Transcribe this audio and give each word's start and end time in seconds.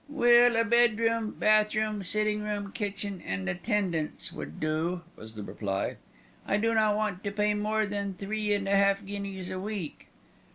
"Well, 0.09 0.55
a 0.55 0.63
bedroom, 0.63 1.35
bath 1.37 1.75
room, 1.75 2.01
sitting 2.01 2.41
room, 2.41 2.71
kitchen 2.71 3.21
and 3.23 3.47
attendance, 3.47 4.33
would 4.33 4.59
do," 4.59 5.01
was 5.15 5.35
the 5.35 5.43
reply. 5.43 5.97
"I 6.47 6.57
do 6.57 6.73
not 6.73 6.95
want 6.95 7.23
to 7.23 7.31
pay 7.31 7.53
more 7.53 7.85
than 7.85 8.15
three 8.15 8.51
and 8.55 8.67
a 8.67 8.75
half 8.75 9.05
guineas 9.05 9.51
a 9.51 9.59
week." 9.59 10.07